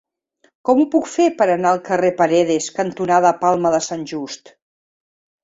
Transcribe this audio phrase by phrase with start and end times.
[0.69, 4.53] Com ho puc fer per anar al carrer Paredes cantonada Palma de Sant Just?